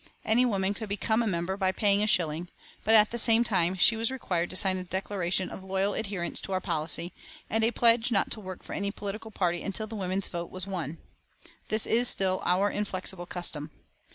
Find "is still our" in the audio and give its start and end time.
11.85-12.71